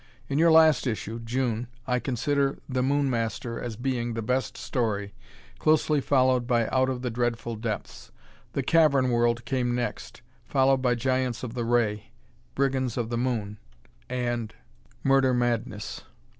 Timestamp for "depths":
7.55-8.11